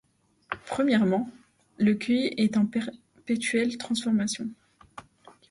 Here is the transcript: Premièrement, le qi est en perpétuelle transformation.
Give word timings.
Premièrement, 0.65 1.29
le 1.77 1.93
qi 1.93 2.33
est 2.35 2.57
en 2.57 2.65
perpétuelle 2.65 3.77
transformation. 3.77 4.49